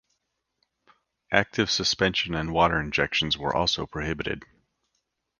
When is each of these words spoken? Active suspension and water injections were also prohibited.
Active 1.31 1.69
suspension 1.69 2.33
and 2.33 2.51
water 2.51 2.79
injections 2.79 3.37
were 3.37 3.53
also 3.55 3.85
prohibited. 3.85 4.45